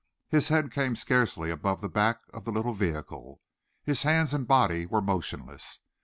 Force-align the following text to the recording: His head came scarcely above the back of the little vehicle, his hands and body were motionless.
His 0.29 0.47
head 0.47 0.71
came 0.71 0.95
scarcely 0.95 1.51
above 1.51 1.79
the 1.79 1.87
back 1.87 2.21
of 2.33 2.43
the 2.43 2.51
little 2.51 2.73
vehicle, 2.73 3.39
his 3.83 4.01
hands 4.01 4.33
and 4.33 4.47
body 4.47 4.87
were 4.87 4.99
motionless. 4.99 5.79